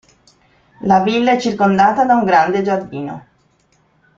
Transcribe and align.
La 0.81 1.03
villa 1.03 1.33
è 1.33 1.39
circondata 1.39 2.05
da 2.05 2.15
un 2.15 2.25
grande 2.25 2.63
giardino. 2.63 3.27